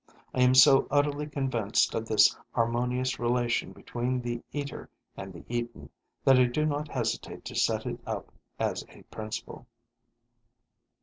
[0.33, 5.91] I am so utterly convinced of this harmonious relation between the eater and the eaten
[6.23, 9.67] that I do not hesitate to set it up as a principle.